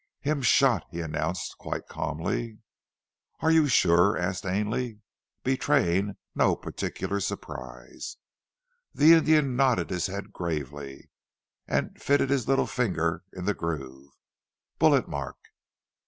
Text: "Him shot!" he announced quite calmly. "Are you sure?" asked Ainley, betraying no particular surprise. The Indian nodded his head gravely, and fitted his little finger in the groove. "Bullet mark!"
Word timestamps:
"Him 0.21 0.41
shot!" 0.41 0.87
he 0.89 0.99
announced 0.99 1.59
quite 1.59 1.85
calmly. 1.87 2.57
"Are 3.41 3.51
you 3.51 3.67
sure?" 3.67 4.17
asked 4.17 4.47
Ainley, 4.47 4.99
betraying 5.43 6.15
no 6.33 6.55
particular 6.55 7.19
surprise. 7.19 8.17
The 8.95 9.13
Indian 9.13 9.55
nodded 9.55 9.91
his 9.91 10.07
head 10.07 10.33
gravely, 10.33 11.11
and 11.67 12.01
fitted 12.01 12.31
his 12.31 12.47
little 12.47 12.65
finger 12.65 13.21
in 13.31 13.45
the 13.45 13.53
groove. 13.53 14.09
"Bullet 14.79 15.07
mark!" 15.07 15.37